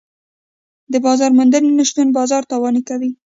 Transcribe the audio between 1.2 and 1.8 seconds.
موندنې